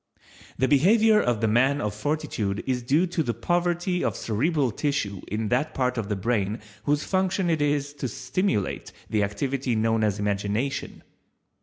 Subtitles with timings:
[0.57, 5.21] The behavior of the man of Fortitude is due to the poverty of cerebral tissue
[5.27, 10.03] in that part of the brain whose function it is to stimulate the activity known
[10.03, 11.03] as imagination.